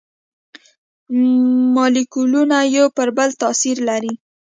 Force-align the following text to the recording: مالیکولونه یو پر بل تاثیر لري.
مالیکولونه 1.75 2.57
یو 2.75 2.87
پر 2.95 3.09
بل 3.17 3.29
تاثیر 3.41 3.77
لري. 3.89 4.13